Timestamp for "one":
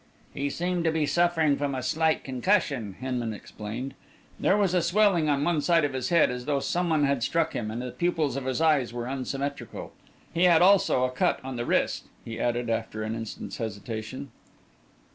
5.43-5.61, 6.89-7.03